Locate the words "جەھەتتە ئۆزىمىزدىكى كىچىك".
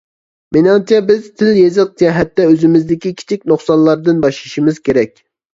2.03-3.47